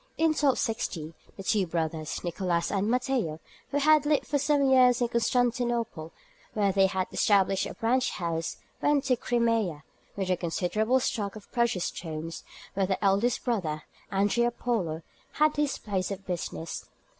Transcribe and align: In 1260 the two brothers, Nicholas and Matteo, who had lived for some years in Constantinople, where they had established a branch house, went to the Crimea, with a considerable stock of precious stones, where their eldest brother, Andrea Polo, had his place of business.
In 0.17 0.29
1260 0.29 1.13
the 1.37 1.43
two 1.43 1.67
brothers, 1.67 2.23
Nicholas 2.23 2.71
and 2.71 2.89
Matteo, 2.89 3.39
who 3.69 3.77
had 3.77 4.03
lived 4.07 4.25
for 4.25 4.39
some 4.39 4.67
years 4.67 4.99
in 4.99 5.09
Constantinople, 5.09 6.11
where 6.55 6.71
they 6.71 6.87
had 6.87 7.05
established 7.11 7.67
a 7.67 7.75
branch 7.75 8.09
house, 8.13 8.57
went 8.81 9.03
to 9.03 9.09
the 9.13 9.17
Crimea, 9.21 9.83
with 10.15 10.31
a 10.31 10.37
considerable 10.37 10.99
stock 10.99 11.35
of 11.35 11.51
precious 11.51 11.85
stones, 11.85 12.43
where 12.73 12.87
their 12.87 12.97
eldest 13.03 13.45
brother, 13.45 13.83
Andrea 14.11 14.49
Polo, 14.49 15.03
had 15.33 15.55
his 15.55 15.77
place 15.77 16.09
of 16.09 16.25
business. 16.25 16.89